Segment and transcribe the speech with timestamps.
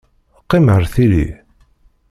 [0.43, 1.25] Qqim ar tili!